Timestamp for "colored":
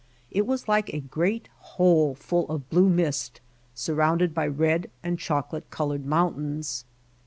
5.69-6.07